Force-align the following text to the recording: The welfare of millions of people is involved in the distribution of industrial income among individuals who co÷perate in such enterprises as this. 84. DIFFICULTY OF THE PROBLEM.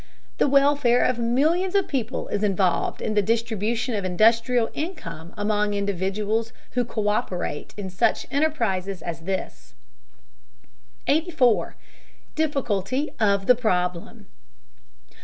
The 0.39 0.47
welfare 0.47 1.03
of 1.05 1.19
millions 1.19 1.75
of 1.75 1.87
people 1.87 2.27
is 2.29 2.41
involved 2.41 3.03
in 3.03 3.13
the 3.13 3.21
distribution 3.21 3.93
of 3.93 4.03
industrial 4.03 4.71
income 4.73 5.31
among 5.37 5.75
individuals 5.75 6.51
who 6.71 6.83
co÷perate 6.83 7.69
in 7.77 7.91
such 7.91 8.25
enterprises 8.31 9.03
as 9.03 9.19
this. 9.19 9.75
84. 11.05 11.75
DIFFICULTY 12.33 13.11
OF 13.19 13.45
THE 13.45 13.53
PROBLEM. 13.53 14.25